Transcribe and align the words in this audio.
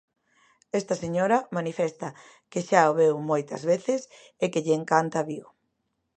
Esta 0.79 0.95
señora 1.03 1.37
manifesta 1.57 2.07
que 2.51 2.61
xa 2.69 2.81
veu 2.99 3.15
moitas 3.31 3.61
veces 3.71 4.01
e 4.43 4.45
que 4.51 4.63
lle 4.65 4.77
encanta 4.81 5.27
Vigo. 5.29 5.51